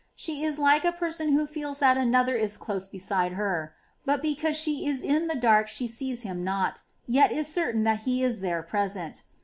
[0.15, 4.57] She is like a person who feels that another is close beside her; but because
[4.57, 8.39] she is in the dark she sees him not, yet is certain that he is
[8.39, 9.21] there present.